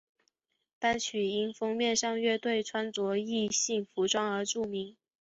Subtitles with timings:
[0.79, 4.97] 单曲因封面上乐队穿着异性服装而著名。